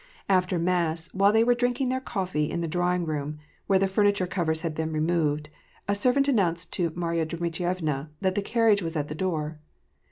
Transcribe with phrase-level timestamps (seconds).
[0.27, 4.25] After mass, while they were drinking their coffee in the drawing room, where the furniture
[4.25, 5.49] covers had been removed,
[5.87, 9.59] a servant announced to Marya Dmitrievna that the carriage was at the door.